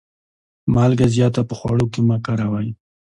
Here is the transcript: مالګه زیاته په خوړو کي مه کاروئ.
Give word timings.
مالګه 0.73 1.07
زیاته 1.15 1.41
په 1.49 1.53
خوړو 1.59 1.85
کي 1.93 2.01
مه 2.07 2.17
کاروئ. 2.25 2.69